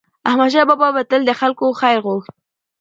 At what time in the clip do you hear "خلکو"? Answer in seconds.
1.41-1.65